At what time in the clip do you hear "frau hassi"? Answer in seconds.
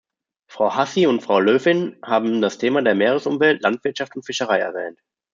0.47-1.05